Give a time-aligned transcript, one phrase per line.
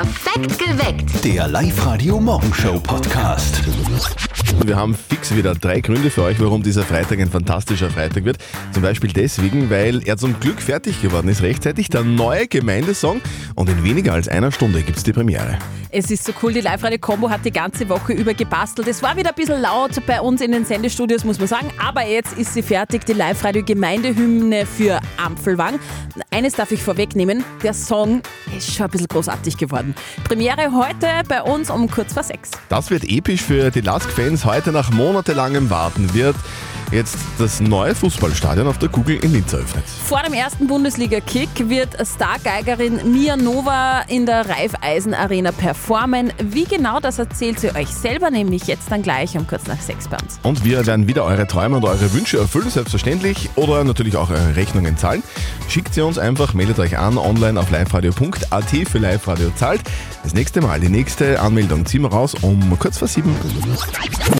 [0.00, 1.24] Perfekt geweckt.
[1.24, 3.62] Der Live-Radio-Morgenshow-Podcast.
[4.64, 8.38] Wir haben fix wieder drei Gründe für euch, warum dieser Freitag ein fantastischer Freitag wird.
[8.72, 13.20] Zum Beispiel deswegen, weil er zum Glück fertig geworden ist, rechtzeitig der neue Gemeindesong
[13.54, 15.58] und in weniger als einer Stunde gibt es die Premiere.
[15.92, 18.86] Es ist so cool, die Live-Radio-Kombo hat die ganze Woche über gebastelt.
[18.86, 22.06] Es war wieder ein bisschen laut bei uns in den Sendestudios, muss man sagen, aber
[22.06, 25.80] jetzt ist sie fertig, die Live-Radio-Gemeindehymne für Ampfelwang.
[26.30, 28.22] Eines darf ich vorwegnehmen, der Song
[28.56, 29.96] ist schon ein bisschen großartig geworden.
[30.30, 32.52] Premiere heute bei uns um kurz vor sechs.
[32.68, 34.44] Das wird episch für die Lask-Fans.
[34.44, 36.36] Heute nach monatelangem Warten wird
[36.92, 39.82] jetzt das neue Fußballstadion auf der Kugel in Linz eröffnet.
[40.06, 46.32] Vor dem ersten Bundesliga-Kick wird Stargeigerin Mia Nova in der Raiffeisen Arena performen.
[46.38, 50.06] Wie genau, das erzählt sie euch selber nämlich jetzt dann gleich um kurz nach sechs
[50.06, 50.38] bei uns.
[50.44, 54.54] Und wir werden wieder eure Träume und eure Wünsche erfüllen, selbstverständlich, oder natürlich auch eure
[54.54, 55.24] Rechnungen zahlen.
[55.70, 59.80] Schickt sie uns einfach, meldet euch an online auf liveradio.at für Live-Radio zahlt.
[60.24, 63.34] Das nächste Mal, die nächste Anmeldung ziehen wir raus um kurz vor sieben.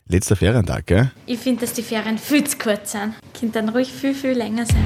[0.08, 1.12] Letzter Ferientag, gell?
[1.26, 3.14] Ich finde, dass die Ferien viel zu kurz sind.
[3.38, 4.82] Könnte dann ruhig viel, viel länger sein.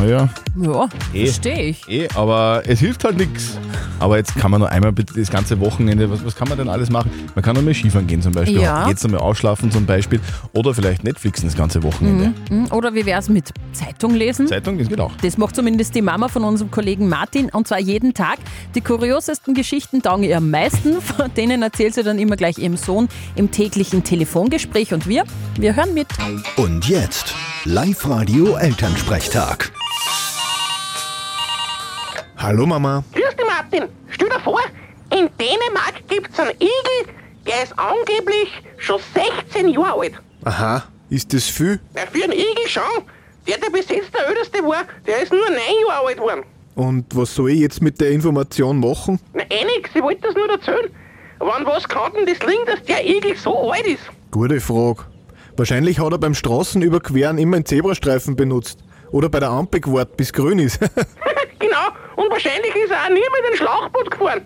[0.00, 1.24] Naja, Ja, Eh.
[1.26, 1.88] verstehe ich.
[1.88, 3.58] eh, aber es hilft halt nichts.
[4.00, 6.68] Aber jetzt kann man nur einmal bitte das ganze Wochenende, was, was kann man denn
[6.68, 7.10] alles machen?
[7.34, 8.88] Man kann noch mal Skifahren gehen zum Beispiel, Ja.
[8.88, 10.20] jetzt noch mal ausschlafen zum Beispiel
[10.52, 12.32] oder vielleicht Netflixen das ganze Wochenende.
[12.48, 14.46] Hm, Oder wie wäre es mit Zeitung lesen?
[14.46, 15.12] Zeitung, das geht auch.
[15.22, 18.38] Das macht zumindest die Mama von unserem Kollegen Martin und zwar jeden Tag.
[18.74, 21.00] Die kuriosesten Geschichten taugen ihr am meisten.
[21.18, 25.24] Von denen erzählt sie dann immer gleich ihrem Sohn im täglichen Telefongespräch und wir,
[25.58, 26.06] wir hören mit.
[26.56, 29.72] Und jetzt Live-Radio-Elternsprechtag.
[32.36, 33.02] Hallo Mama.
[33.70, 33.88] Martin.
[34.08, 34.60] Stell dir vor,
[35.10, 37.12] in Dänemark gibt's einen Igel,
[37.46, 40.12] der ist angeblich schon 16 Jahre alt.
[40.44, 41.78] Aha, ist das viel?
[41.94, 42.82] Na, für einen Igel schon.
[43.46, 46.44] Der, der bis jetzt der Älteste war, der ist nur 9 Jahre alt geworden.
[46.76, 49.20] Und was soll ich jetzt mit der Information machen?
[49.34, 50.90] Na, eh nix, ich wollte das nur erzählen.
[51.38, 54.02] Wann was kann denn das liegen, dass der Igel so alt ist?
[54.30, 55.04] Gute Frage.
[55.56, 58.78] Wahrscheinlich hat er beim Straßenüberqueren immer einen Zebrastreifen benutzt.
[59.10, 60.78] Oder bei der Ampel gewartet, bis grün ist.
[62.18, 64.42] und wahrscheinlich ist er auch nie mit dem Schlauchboot gefahren.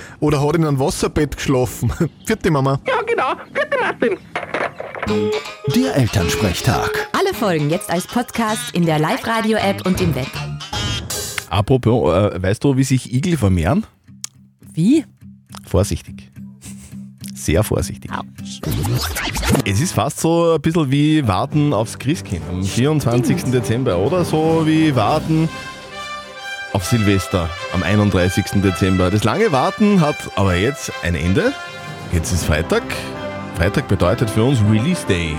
[0.20, 1.92] Oder hat in einem Wasserbett geschlafen.
[2.24, 2.80] Vierte Mama.
[2.86, 3.34] ja, genau.
[3.52, 4.18] Bitte, Martin.
[5.74, 7.08] Der Elternsprechtag.
[7.12, 10.28] Alle Folgen jetzt als Podcast in der Live-Radio-App und im Web.
[11.50, 13.84] Apropos, äh, weißt du, wie sich Igel vermehren?
[14.72, 15.04] Wie?
[15.66, 16.30] Vorsichtig.
[17.34, 18.10] Sehr vorsichtig.
[19.66, 23.44] Es ist fast so ein bisschen wie Warten aufs Christkind am 24.
[23.50, 25.48] Dezember oder so wie Warten
[26.74, 28.60] auf Silvester am 31.
[28.62, 29.10] Dezember.
[29.10, 31.52] Das lange Warten hat aber jetzt ein Ende.
[32.12, 32.82] Jetzt ist Freitag.
[33.56, 35.36] Freitag bedeutet für uns Release Day.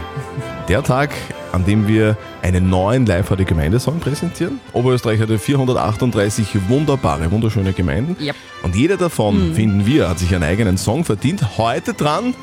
[0.70, 1.12] Der Tag,
[1.52, 4.62] an dem wir einen neuen live radio gemeindesong präsentieren.
[4.72, 8.16] Oberösterreich hatte 438 wunderbare, wunderschöne Gemeinden.
[8.24, 8.36] Yep.
[8.64, 11.58] Und jeder davon, finden wir, hat sich einen eigenen Song verdient.
[11.58, 12.34] Heute dran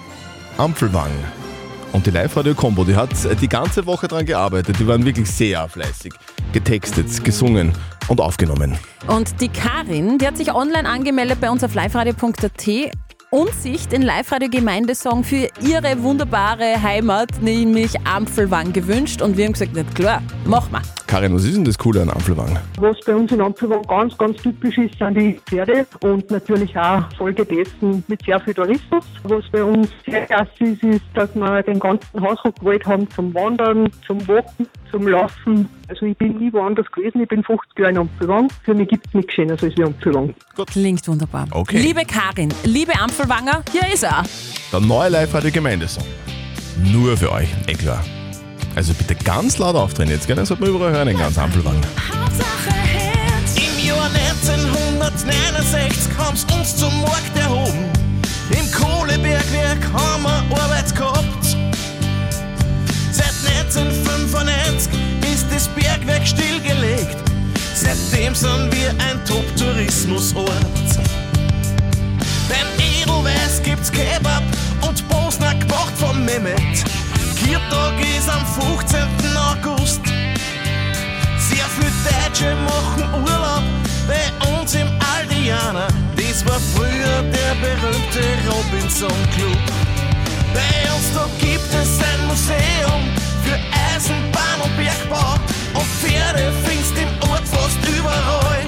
[0.58, 1.10] Ampfelwang.
[1.92, 3.10] Und die Live-Radio-Kombo, die hat
[3.41, 4.76] die ganze Woche dran gearbeitet.
[4.78, 6.12] Die waren wirklich sehr fleißig.
[6.52, 7.72] Getextet, gesungen
[8.12, 8.78] und aufgenommen.
[9.08, 12.92] Und die Karin, die hat sich online angemeldet bei uns auf liveradio.at
[13.30, 19.22] und sich den Live-Radio-Gemeindesong für ihre wunderbare Heimat, nämlich Ampfelwang, gewünscht.
[19.22, 20.82] Und wir haben gesagt, nicht klar, mach mal.
[21.12, 22.58] Karin, was ist denn das Coole an Ampfelwang?
[22.78, 27.04] Was bei uns in Ampelwang ganz, ganz typisch ist, sind die Pferde und natürlich auch
[27.18, 29.04] Folge dessen mit sehr viel Tourismus.
[29.24, 33.34] Was bei uns sehr klasse ist, ist, dass wir den ganzen Hausruck gewählt haben zum
[33.34, 35.68] Wandern, zum Walken, zum Laufen.
[35.88, 38.48] Also ich bin nie woanders gewesen, ich bin 50 Jahre in Ampelwang.
[38.64, 40.34] Für mich gibt es nichts Schöneres als wie Ampelwang.
[40.64, 41.46] Klingt wunderbar.
[41.50, 41.76] Okay.
[41.76, 44.22] Liebe Karin, liebe Ampfelwanger, hier ist er.
[44.72, 46.06] Der neue Live-Radio-Gemeindesong.
[46.90, 48.02] Nur für euch, eh klar.
[48.74, 50.36] Also bitte ganz laut aufdrehen jetzt, gell?
[50.36, 51.76] Dann sollte man überall hören, den ganzen Ampfelwang.
[53.56, 54.08] Im Jahr
[54.40, 57.90] 1969 haben's uns zum Markt erhoben.
[58.50, 61.56] Im Kohlebergwerk haben wir Arbeit gehabt.
[63.10, 64.92] Seit 1995
[65.32, 67.16] ist das Bergwerk stillgelegt.
[67.74, 70.48] Seitdem sind wir ein Top-Tourismusort.
[72.48, 74.42] Beim Edelweiß gibt's Kebab
[74.80, 76.84] und Bosner gemacht vom Mehmet.
[77.44, 79.00] Kirtag ist am 15.
[79.36, 80.00] August.
[81.38, 83.62] Sehr viele Deutsche machen Urlaub
[84.06, 85.88] bei uns im Aldiana.
[86.16, 89.58] Das war früher der berühmte Robinson Club.
[90.54, 93.02] Bei uns da gibt es ein Museum
[93.44, 93.58] für
[93.90, 95.34] Eisenbahn und Bergbau.
[95.74, 98.66] Und Pferde findest im Ort fast überall.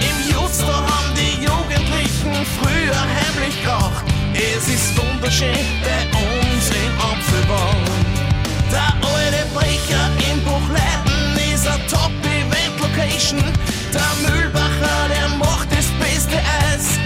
[0.00, 4.04] Im Just da haben die Jugendlichen früher heimlich geraucht.
[4.34, 5.78] Es ist wunderschön
[13.32, 13.52] Menschen.
[13.92, 16.98] Der Mühlbacher, der macht das beste Eis.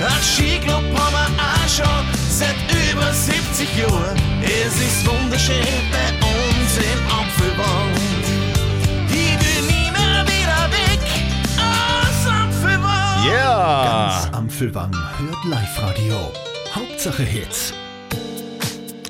[0.00, 2.56] Ein Skiclub haben wir auch schon seit
[2.90, 4.16] über 70 Jahren.
[4.42, 5.56] Es ist wunderschön
[5.90, 7.90] bei uns im Apfelbaum.
[9.08, 9.64] Ich will
[11.58, 13.26] aus Apfelbaum.
[13.26, 14.24] Yeah!
[14.24, 16.32] Ganz Apfelbaum hört Live-Radio.
[16.74, 17.72] Hauptsache Hits.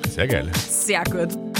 [0.09, 0.49] Sehr geil.
[0.69, 1.54] Sehr gut.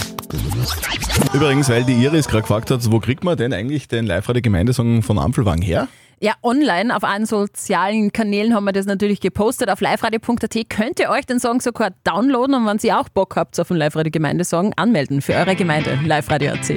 [1.34, 5.20] Übrigens, weil die Iris gerade gefragt hat, wo kriegt man denn eigentlich den Live-Radio-Gemeindesong von
[5.20, 5.88] Ampelwang her?
[6.22, 9.70] Ja, online auf allen sozialen Kanälen haben wir das natürlich gepostet.
[9.70, 13.60] Auf liveradio.at könnt ihr euch den Song sogar downloaden und wenn ihr auch Bock habt
[13.60, 16.00] auf einen Live-Radio-Gemeindesong, anmelden für eure Gemeinde.
[16.04, 16.72] Liveradio.at.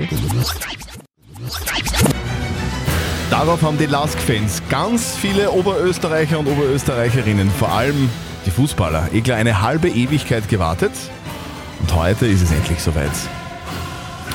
[3.30, 8.10] Darauf haben die Lask-Fans ganz viele Oberösterreicher und Oberösterreicherinnen, vor allem
[8.44, 10.92] die Fußballer, eh gleich eine halbe Ewigkeit gewartet.
[11.80, 13.12] Und heute ist es endlich soweit.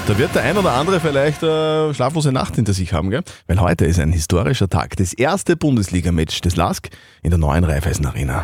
[0.06, 3.24] Da wird der ein oder andere vielleicht eine schlaflose Nacht hinter sich haben, gell?
[3.48, 4.98] Weil heute ist ein historischer Tag.
[4.98, 6.90] Das erste Bundesliga-Match des Lask
[7.22, 8.44] in der neuen Raiffeisen Arena.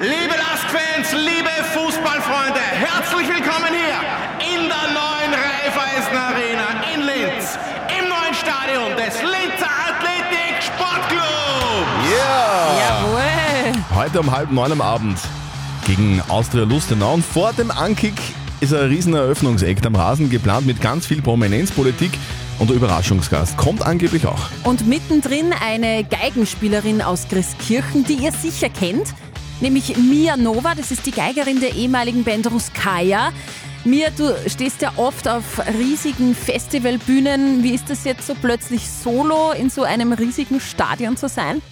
[0.00, 4.00] Liebe Lask-Fans, liebe Fußballfreunde, herzlich willkommen hier
[4.48, 7.58] in der neuen Raiffeisen Arena in Linz,
[7.98, 11.86] im neuen Stadion des Linzer Athletik Sportclub.
[12.08, 12.78] Yeah!
[12.80, 13.84] Jawohl.
[13.94, 15.18] Heute um halb neun am Abend
[15.86, 17.12] gegen Austria Lustenau.
[17.12, 18.14] Und vor dem Ankick
[18.60, 22.10] ist ein riesen Eröffnungseck am Rasen geplant mit ganz viel Prominenz, Politik
[22.58, 23.56] und der Überraschungsgast.
[23.56, 24.50] Kommt angeblich auch.
[24.64, 29.14] Und mittendrin eine Geigenspielerin aus Christkirchen, die ihr sicher kennt,
[29.60, 30.74] nämlich Mia Nova.
[30.74, 33.32] Das ist die Geigerin der ehemaligen Band Ruskaya.
[33.84, 37.62] Mia, du stehst ja oft auf riesigen Festivalbühnen.
[37.62, 41.62] Wie ist das jetzt so plötzlich solo in so einem riesigen Stadion zu sein?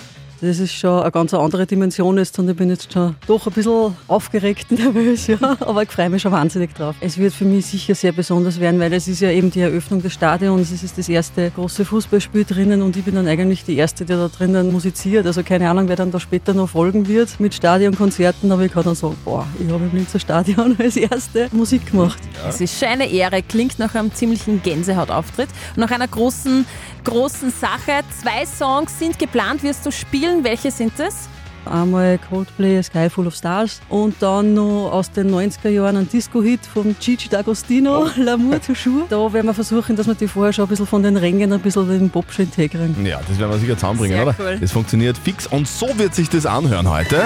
[0.40, 3.52] Das ist schon eine ganz andere Dimension jetzt und ich bin jetzt schon doch ein
[3.52, 5.38] bisschen aufgeregt nervös, ja.
[5.60, 6.94] Aber ich freue mich schon wahnsinnig drauf.
[7.00, 10.02] Es wird für mich sicher sehr besonders werden, weil es ist ja eben die Eröffnung
[10.02, 13.76] des Stadions, es ist das erste große Fußballspiel drinnen und ich bin dann eigentlich die
[13.76, 15.26] Erste, die da drinnen musiziert.
[15.26, 18.84] Also keine Ahnung, wer dann da später noch folgen wird mit Stadionkonzerten, aber ich kann
[18.84, 22.18] dann sagen, boah, ich habe im Linzer Stadion als Erste Musik gemacht.
[22.46, 26.66] Es ist schon eine Ehre, klingt nach einem ziemlichen Gänsehautauftritt und nach einer großen,
[27.06, 28.02] großen Sache.
[28.20, 30.44] Zwei Songs sind geplant, wirst du spielen.
[30.44, 31.28] Welche sind das?
[31.64, 36.60] Einmal Coldplay, Sky Full of Stars und dann noch aus den 90er Jahren ein Disco-Hit
[36.64, 39.06] von Gigi D'Agostino, L'amour toujours.
[39.08, 41.60] Da werden wir versuchen, dass wir die vorher schon ein bisschen von den Rängen ein
[41.60, 43.04] bisschen den Pop schön kriegen.
[43.04, 44.36] Ja, das werden wir sicher zusammenbringen, Sehr oder?
[44.38, 44.58] cool.
[44.60, 47.20] Das funktioniert fix und so wird sich das anhören heute.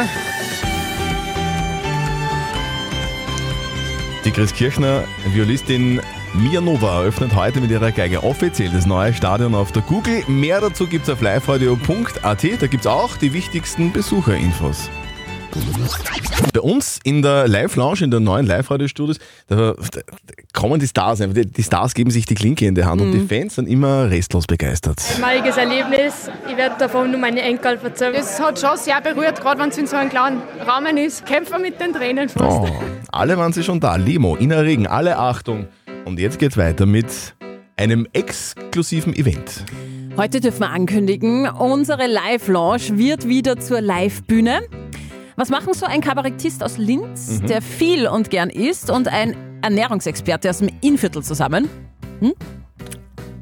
[4.25, 6.01] Die Christkirchner Violistin
[6.33, 10.23] Mia Nova eröffnet heute mit ihrer Geige offiziell das neue Stadion auf der Google.
[10.29, 12.45] Mehr dazu gibt es auf liveradio.at.
[12.61, 14.89] Da gibt es auch die wichtigsten Besucherinfos.
[16.55, 19.19] Bei uns in der Live-Lounge, in der neuen Live-Radio-Studios,
[19.49, 20.01] da, da
[20.53, 21.35] kommen die Stars einfach.
[21.35, 24.09] Die, die Stars geben sich die Klinke in die Hand und die Fans sind immer
[24.09, 25.03] restlos begeistert.
[25.17, 26.31] Einmaliges Erlebnis.
[26.49, 28.15] Ich werde davon nur meine Enkel erzählen.
[28.15, 31.27] Es hat schon sehr berührt, gerade wenn es in so einem kleinen Rahmen ist.
[31.27, 32.71] Kämpfen mit den Tränen fast.
[32.71, 32.81] Oh,
[33.11, 33.97] alle waren sie schon da.
[33.97, 35.67] Limo, Inner Regen, alle Achtung.
[36.05, 37.07] Und jetzt geht's weiter mit
[37.77, 39.65] einem exklusiven Event.
[40.17, 44.61] Heute dürfen wir ankündigen, unsere Live-Lounge wird wieder zur Live-Bühne.
[45.37, 47.47] Was machen so ein Kabarettist aus Linz, Mhm.
[47.47, 51.69] der viel und gern isst, und ein Ernährungsexperte aus dem Innviertel zusammen?
[52.21, 52.33] Hm?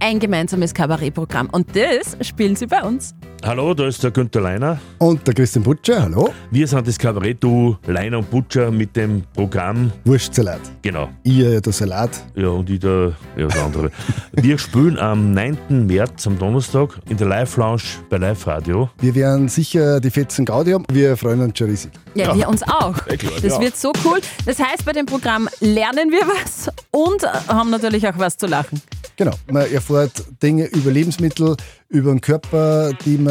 [0.00, 1.48] Ein gemeinsames Kabarettprogramm.
[1.50, 3.14] Und das spielen sie bei uns.
[3.44, 4.80] Hallo, da ist der Günther Leiner.
[4.98, 6.34] Und der Christian Butcher, hallo.
[6.50, 9.92] Wir sind das Kabarett-Duo Leiner und Butcher mit dem Programm.
[10.04, 10.60] Wurstsalat.
[10.82, 11.08] Genau.
[11.22, 12.10] Ihr der Salat.
[12.34, 13.90] Ja, und ich der, ja, das andere.
[14.32, 15.86] Wir spielen am 9.
[15.86, 18.90] März, am Donnerstag, in der Live-Lounge bei Live Radio.
[19.00, 20.84] Wir werden sicher die Fetzen Gaudi haben.
[20.90, 21.92] Wir freuen uns schon riesig.
[22.14, 22.94] Ja, wir uns auch.
[23.06, 23.60] klar, Das ja.
[23.60, 24.18] wird so cool.
[24.46, 28.82] Das heißt, bei dem Programm lernen wir was und haben natürlich auch was zu lachen.
[29.16, 29.32] Genau.
[29.50, 31.56] Man erfährt Dinge über Lebensmittel,
[31.88, 33.27] über den Körper, die man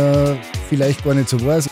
[0.70, 1.70] vielleicht gar nicht so weiß.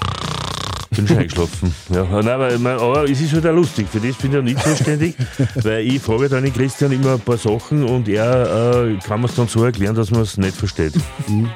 [0.96, 1.76] Bin schon eingeschlafen.
[1.94, 3.86] Ja, nein, aber, ich mein, aber es ist halt auch lustig.
[3.92, 5.16] Für das bin ich ja nicht zuständig,
[5.56, 9.28] weil ich frage dann den Christian immer ein paar Sachen und er äh, kann mir
[9.28, 10.94] es dann so erklären, dass man es nicht versteht.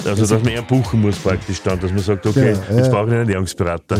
[0.05, 2.77] Also, dass man eher buchen muss praktisch dann, dass man sagt, okay, Genau, ja.
[2.77, 3.97] jetzt brauche ich einen Ernährungsberater.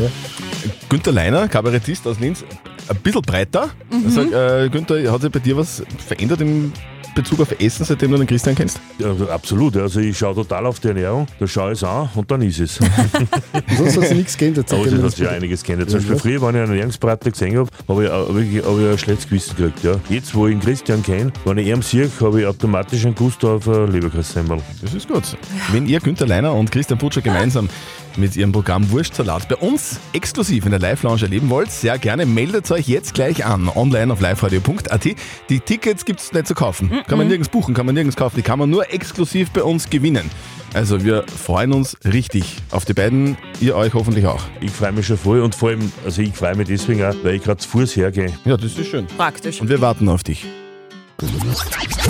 [0.90, 2.44] Günther Leiner, Kabarettist aus Linz,
[2.90, 3.70] ein bisschen breiter.
[3.92, 4.10] Mhm.
[4.10, 6.74] Sag, äh, Günther, hat sich bei dir was verändert im
[7.22, 8.80] Bezug auf Essen, seitdem du den Christian kennst?
[8.98, 9.76] Ja, absolut.
[9.78, 12.60] Also ich schaue total auf die Ernährung, da schaue ich es an und dann ist
[12.60, 12.76] es.
[13.78, 14.72] Sonst hat sich nichts geändert.
[14.72, 15.90] Aber es hat sich ja einiges geändert.
[15.90, 16.22] Zum Ja, Beispiel was?
[16.22, 19.28] früher, wenn ich einen Ernährungsberater gesehen habe, habe ich, hab ich, hab ich ein schlechtes
[19.28, 19.84] Gewissen gekriegt.
[19.84, 19.96] Ja.
[20.10, 23.56] Jetzt, wo ich den Christian kenne, wenn ich ihn sehe, habe ich automatisch einen Gusto
[23.56, 24.60] auf ein Leberkassemmel.
[24.82, 25.24] Das ist gut.
[25.72, 27.70] Wenn ihr Günther Leiner und Christian Putscher gemeinsam
[28.18, 32.70] mit ihrem Programm Wurstsalat bei uns exklusiv in der Live-Lounge erleben wollt, sehr gerne meldet
[32.72, 33.70] euch jetzt gleich an.
[33.70, 35.06] Online auf liveradio.at.
[35.50, 36.92] Die Tickets gibt es nicht zu kaufen.
[37.08, 38.36] Kann man nirgends buchen, kann man nirgends kaufen.
[38.38, 40.30] Die kann man nur exklusiv bei uns gewinnen.
[40.74, 44.44] Also wir freuen uns richtig auf die beiden, ihr euch hoffentlich auch.
[44.62, 47.36] Ich freue mich schon voll und vor allem, also ich freue mich deswegen auch, weil
[47.36, 48.34] ich gerade zu Fuß hergehe.
[48.46, 49.08] Ja, das ist schön.
[49.18, 49.62] Praktisch.
[49.62, 50.46] Und wir warten auf dich.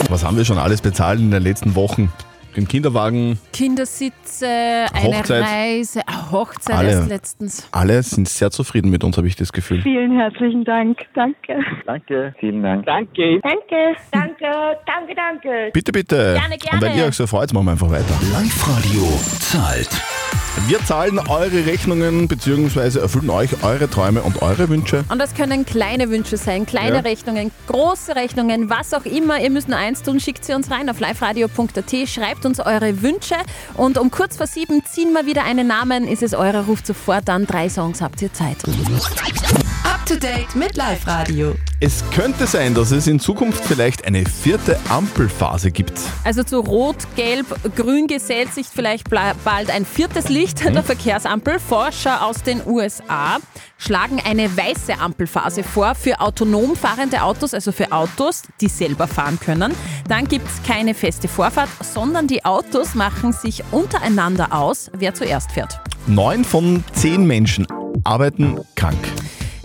[0.09, 2.11] Was haben wir schon alles bezahlt in den letzten Wochen?
[2.55, 5.43] Im Kinderwagen, Kindersitze, eine Hochzeit.
[5.43, 6.89] Reise, ah, Hochzeit Alle.
[6.89, 7.67] erst letztens.
[7.71, 9.81] alle sind sehr zufrieden mit uns, habe ich das Gefühl.
[9.81, 10.99] Vielen herzlichen Dank.
[11.13, 11.59] Danke.
[11.85, 12.85] Danke, vielen Dank.
[12.85, 13.39] Danke.
[13.41, 15.69] Danke, danke, danke, danke.
[15.73, 16.15] Bitte, bitte.
[16.39, 16.73] Gerne, gerne.
[16.73, 18.19] Und wenn ihr euch so freut, machen wir einfach weiter.
[18.33, 19.07] Live-Radio
[19.39, 19.89] zahlt.
[20.67, 22.99] Wir zahlen eure Rechnungen bzw.
[22.99, 25.03] erfüllen euch eure Träume und eure Wünsche.
[25.09, 27.01] Und das können kleine Wünsche sein, kleine Ja.
[27.01, 29.39] Rechnungen, große Rechnungen, was auch immer.
[29.39, 33.35] Ihr müsst nur eins tun, schickt sie uns rein auf liveradio.at, schreibt uns eure Wünsche
[33.75, 36.07] und um kurz vor sieben ziehen wir wieder einen Namen.
[36.07, 37.47] Ist es eurer, ruft sofort an.
[37.47, 38.57] Drei Songs habt ihr Zeit.
[40.09, 41.53] To date mit Live Radio.
[41.79, 45.93] Es könnte sein, dass es in Zukunft vielleicht eine vierte Ampelphase gibt.
[46.23, 51.59] Also zu Rot, Gelb, Grün gesellt sich vielleicht bald ein viertes Licht der Verkehrsampel.
[51.59, 53.37] Forscher aus den USA
[53.77, 59.39] schlagen eine weiße Ampelphase vor für autonom fahrende Autos, also für Autos, die selber fahren
[59.39, 59.75] können.
[60.07, 65.51] Dann gibt es keine feste Vorfahrt, sondern die Autos machen sich untereinander aus, wer zuerst
[65.51, 65.79] fährt.
[66.07, 67.67] Neun von zehn Menschen
[68.03, 68.97] arbeiten krank.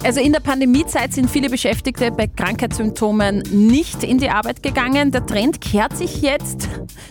[0.04, 5.12] Also in der Pandemiezeit sind viele Beschäftigte bei Krankheitssymptomen nicht in die Arbeit gegangen.
[5.12, 6.68] Der Trend kehrt sich jetzt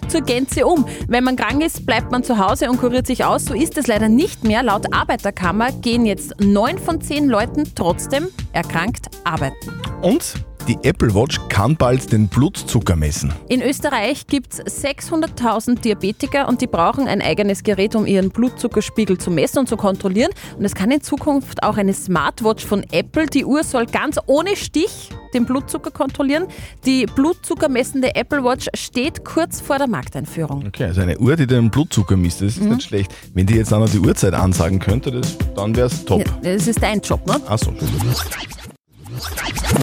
[0.08, 0.86] zur Gänze um.
[1.08, 3.46] Wenn man krank ist, bleibt man zu Hause und kuriert sich aus.
[3.46, 4.62] So ist es leider nicht mehr.
[4.62, 9.82] Laut Arbeiterkammer gehen jetzt neun von zehn Leuten trotzdem erkrankt arbeiten.
[10.04, 10.36] Und
[10.68, 13.34] die Apple Watch kann bald den Blutzucker messen.
[13.50, 19.18] In Österreich gibt es 600.000 Diabetiker und die brauchen ein eigenes Gerät, um ihren Blutzuckerspiegel
[19.18, 20.32] zu messen und zu kontrollieren.
[20.58, 23.26] Und es kann in Zukunft auch eine Smartwatch von Apple.
[23.28, 26.46] Die Uhr soll ganz ohne Stich den Blutzucker kontrollieren.
[26.86, 30.66] Die blutzuckermessende Apple Watch steht kurz vor der Markteinführung.
[30.68, 32.76] Okay, also eine Uhr, die den Blutzucker misst, das ist Mhm.
[32.76, 33.12] nicht schlecht.
[33.34, 36.20] Wenn die jetzt auch noch die Uhrzeit ansagen könnte, das, dann wäre es top.
[36.44, 37.42] Ja, Das ist dein Job, ne?
[37.48, 37.74] Achso.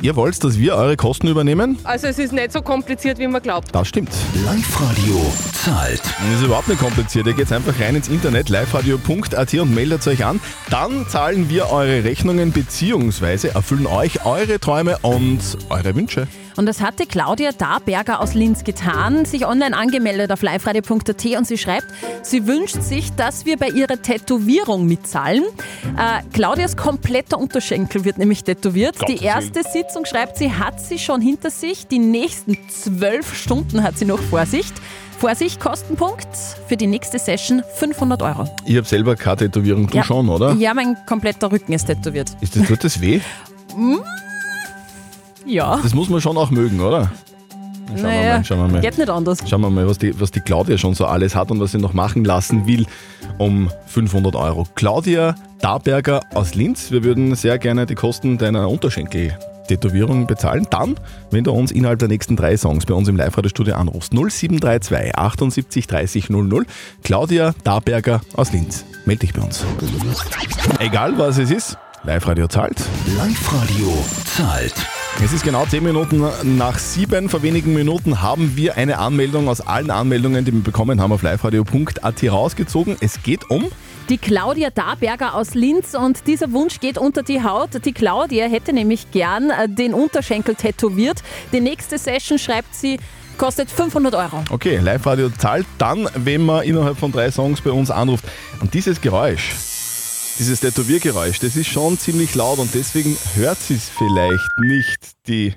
[0.02, 1.78] Ihr wollt, dass wir eure Kosten übernehmen?
[1.84, 3.74] Also es ist nicht so kompliziert, wie man glaubt.
[3.74, 4.10] Das stimmt.
[4.46, 5.20] Live-Radio
[5.52, 6.00] zahlt.
[6.02, 7.26] Das ist überhaupt nicht kompliziert.
[7.26, 10.40] Ihr geht einfach rein ins Internet liveradio.at und meldet euch an.
[10.70, 13.48] Dann zahlen wir eure Rechnungen bzw.
[13.48, 16.26] erfüllen euch eure Träume und eure Wünsche.
[16.60, 21.56] Und das hatte Claudia Darberger aus Linz getan, sich online angemeldet auf liveradio.at und sie
[21.56, 21.86] schreibt,
[22.20, 25.44] sie wünscht sich, dass wir bei ihrer Tätowierung mitzahlen.
[25.96, 28.98] Äh, Claudias kompletter Unterschenkel wird nämlich tätowiert.
[28.98, 31.86] Gottes Die erste Sitzung, schreibt sie, hat sie schon hinter sich.
[31.86, 34.66] Die nächsten zwölf Stunden hat sie noch vor sich.
[35.18, 36.28] Vorsicht, Kostenpunkt
[36.68, 38.46] für die nächste Session 500 Euro.
[38.66, 40.52] Ich habe selber keine Tätowierung, du schon, oder?
[40.56, 42.36] Ja, mein kompletter Rücken ist tätowiert.
[42.42, 43.22] Ist das, tut das weh?
[45.46, 45.78] Ja.
[45.82, 47.10] Das muss man schon auch mögen, oder?
[47.88, 48.80] Schauen wir Naja, mal, schauen wir mal.
[48.82, 49.38] geht nicht anders.
[49.48, 51.78] Schauen wir mal, was die, was die Claudia schon so alles hat und was sie
[51.78, 52.86] noch machen lassen will
[53.38, 54.66] um 500 Euro.
[54.76, 60.66] Claudia Darberger aus Linz, wir würden sehr gerne die Kosten deiner Unterschenkel-Tätowierung bezahlen.
[60.70, 60.94] Dann,
[61.32, 64.12] wenn du uns innerhalb der nächsten drei Songs bei uns im Live-Radio-Studio anrufst.
[64.12, 66.66] 0732 78 30 00.
[67.02, 68.84] Claudia Darberger aus Linz.
[69.04, 69.64] Meld dich bei uns.
[70.78, 72.80] Egal was es ist, Live-Radio zahlt.
[73.16, 73.92] Live-Radio
[74.36, 74.74] zahlt.
[75.22, 76.24] Es ist genau 10 Minuten
[76.56, 77.28] nach 7.
[77.28, 81.22] Vor wenigen Minuten haben wir eine Anmeldung aus allen Anmeldungen, die wir bekommen haben, auf
[81.22, 82.96] liveradio.at rausgezogen.
[83.00, 83.70] Es geht um
[84.08, 87.84] Die Claudia Darberger aus Linz und dieser Wunsch geht unter die Haut.
[87.84, 91.22] Die Claudia hätte nämlich gern äh, den Unterschenkel tätowiert.
[91.52, 92.98] Die nächste Session, schreibt sie,
[93.36, 94.42] kostet 500 Euro.
[94.48, 98.24] Okay, Live-Radio zahlt dann, wenn man innerhalb von drei Songs bei uns anruft.
[98.60, 99.50] Und dieses Geräusch,
[100.40, 105.54] dieses Tätowiergeräusch, das ist schon ziemlich laut und deswegen hört sie es vielleicht nicht, die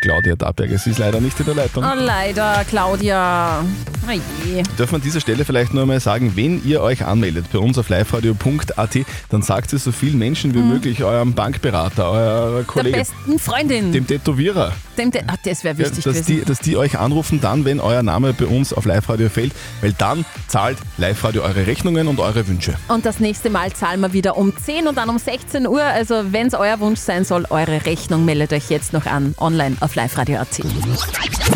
[0.00, 0.78] Claudia Darberger.
[0.78, 1.84] Sie ist leider nicht in der Leitung.
[1.84, 3.64] Oh, leider, Claudia.
[4.06, 4.12] Oh
[4.46, 4.62] je.
[4.78, 7.76] Dürfen wir an dieser Stelle vielleicht nur einmal sagen, wenn ihr euch anmeldet bei uns
[7.78, 8.96] auf liveradio.at,
[9.28, 12.82] dann sagt es so vielen Menschen wie möglich, eurem Bankberater, eurer Mhm.
[12.84, 13.92] Der besten Freundin.
[13.92, 16.26] dem Tätowierer, Dem, ah, das wäre ja, wichtig dass, gewesen.
[16.38, 19.92] die, dass die euch anrufen dann, wenn euer Name bei uns auf Live-Radio fällt, weil
[19.92, 22.74] dann zahlt Live-Radio eure Rechnungen und eure Wünsche.
[22.88, 25.82] Und das nächste Mal zahlen wir wieder um 10 und dann um 16 Uhr.
[25.82, 29.76] Also wenn es euer Wunsch sein soll, eure Rechnung meldet euch jetzt noch an, online
[29.80, 30.60] auf liveradio.at.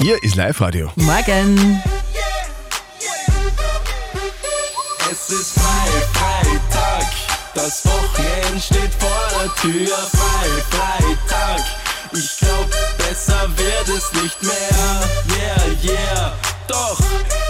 [0.00, 0.90] Hier ist Live-Radio.
[0.96, 1.82] Morgen.
[5.10, 7.06] Es ist frei, Freitag.
[7.54, 9.96] Das Wochenende steht vor der Tür.
[9.96, 11.64] Frei, Freitag.
[12.12, 15.02] Ich glaub, besser wird es nicht mehr.
[15.84, 16.32] Yeah, yeah.
[16.68, 16.98] Doch,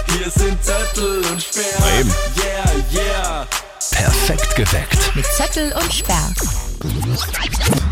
[0.07, 1.63] hier sind Zettel und Sperr.
[1.79, 2.13] Na eben.
[3.93, 5.15] Perfekt geweckt.
[5.15, 6.33] Mit Zettel und Sperr.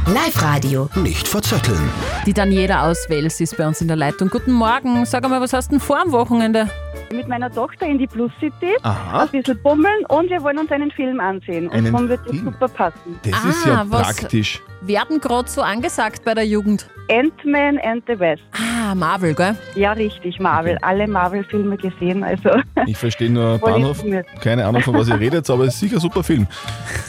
[0.08, 0.90] Live Radio.
[0.96, 1.90] Nicht verzetteln.
[2.26, 4.30] Die Daniela aus Wels ist bei uns in der Leitung.
[4.30, 5.06] Guten Morgen.
[5.06, 6.70] Sag mal, was hast du denn vor am Wochenende?
[7.14, 9.24] Mit meiner Tochter in die Plus City, Aha.
[9.24, 11.68] ein bisschen bummeln und wir wollen uns einen Film ansehen.
[11.68, 12.46] Und Einen dann wird das Film?
[12.46, 13.20] super passen.
[13.24, 14.62] Das ist ja Ah, was- praktisch.
[14.84, 16.88] Werden gerade so angesagt bei der Jugend.
[17.08, 18.42] Ant-Man and the West.
[18.54, 19.56] Ah, Marvel, gell?
[19.76, 20.78] Ja, richtig, Marvel.
[20.82, 22.50] Alle Marvel-Filme gesehen, also
[22.88, 23.98] Ich verstehe nur Voll Bahnhof.
[23.98, 24.26] informiert.
[24.42, 26.48] Keine Ahnung, von was ihr redet, aber es ist sicher ein super Film.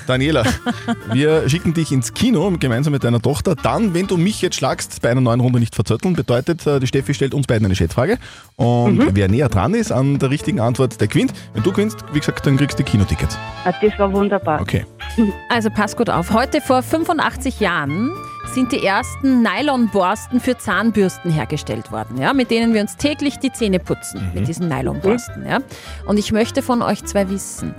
[0.06, 0.42] Daniela,
[1.12, 3.54] wir schicken dich ins Kino gemeinsam mit deiner Tochter.
[3.54, 6.86] Dann, wenn du mich jetzt schlagst, bei einer neuen Runde nicht verzötteln, bedeutet, äh, die
[6.88, 8.18] Steffi stellt uns beiden eine Schätzfrage.
[8.56, 9.10] Und Mhm.
[9.14, 11.32] wer näher dran ist an der richtigen Antwort, der gewinnt.
[11.54, 13.38] Wenn du gewinnst, wie gesagt, dann kriegst du Kinotickets.
[13.64, 14.60] Ah, das war wunderbar.
[14.60, 14.84] Okay.
[15.50, 16.32] Also pass gut auf.
[16.32, 18.10] Heute vor 85 Jahren
[18.46, 23.52] sind die ersten Nylonborsten für Zahnbürsten hergestellt worden, ja, mit denen wir uns täglich die
[23.52, 25.46] Zähne putzen, mit diesen Nylonborsten.
[25.46, 25.58] Ja.
[26.06, 27.74] Und ich möchte von euch zwei wissen,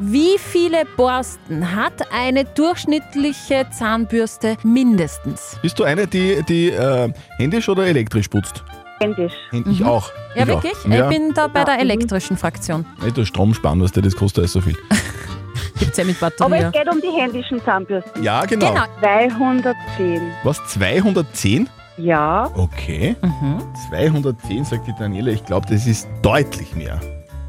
[0.00, 5.56] wie viele Borsten hat eine durchschnittliche Zahnbürste mindestens?
[5.62, 8.64] Bist du eine, die, die äh, händisch oder elektrisch putzt?
[9.04, 9.32] Händisch.
[9.70, 10.10] Ich auch.
[10.34, 10.72] Ja, ich wirklich?
[10.84, 10.88] Auch.
[10.88, 11.10] Ja.
[11.10, 12.84] Ich bin da bei der elektrischen Fraktion.
[13.02, 14.76] Nicht der Strom sparen, was der das kostet, alles so viel.
[15.78, 16.62] Gibt's ja mit Aber Batterie.
[16.64, 18.22] es geht um die händischen Zahnbürsten.
[18.22, 18.72] Ja, genau.
[18.72, 18.84] Genau.
[19.00, 20.20] 210.
[20.44, 21.68] Was, 210?
[21.96, 22.50] Ja.
[22.56, 23.14] Okay.
[23.90, 25.30] 210, sagt die Daniela.
[25.32, 27.00] Ich glaube, das ist deutlich mehr.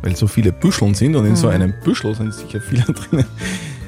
[0.02, 1.54] Weil so viele Büscheln sind und in so Mhm.
[1.54, 3.26] einem Büschel sind sicher viele drinnen.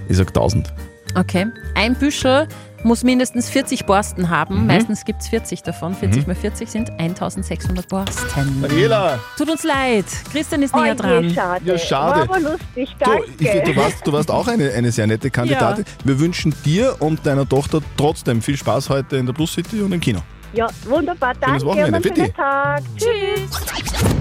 [0.10, 0.74] Ich sag 1000.
[1.16, 1.46] Okay.
[1.76, 2.48] Ein Büschel
[2.84, 4.62] muss mindestens 40 Borsten haben.
[4.62, 4.68] Mhm.
[4.68, 5.94] Meistens gibt es 40 davon.
[5.96, 6.28] 40 Mhm.
[6.28, 8.62] mal 40 sind 1600 Borsten.
[8.62, 9.20] Daniela!
[9.38, 10.06] Tut uns leid.
[10.32, 11.30] Christian ist Oh näher dran.
[11.34, 11.66] schade.
[11.66, 12.28] Ja, schade.
[12.30, 13.24] War aber lustig, Du, danke.
[13.40, 15.86] ich, du, warst, du warst auch eine, eine sehr nette Kandidatin.
[16.04, 19.92] Wir wünschen dir und deiner Tochter trotzdem viel Spaß heute in der Plus City und
[19.92, 20.20] im Kino.
[20.54, 21.66] Ja, wunderbar, Schönes danke.
[21.66, 22.34] Wochenende, und einen schönen.
[22.34, 22.82] Tag.
[22.96, 23.50] Tschüss.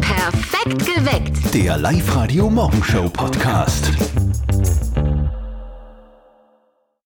[0.01, 1.55] Perfekt geweckt.
[1.55, 3.93] Der Live-Radio Morgenshow Podcast.